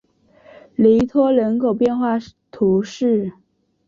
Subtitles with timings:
[0.75, 2.17] 雷托人口变化
[2.49, 3.33] 图示